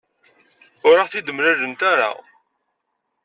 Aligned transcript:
Ur 0.87 0.95
aɣ-t-id-mlant 0.97 1.81
ara. 1.91 2.09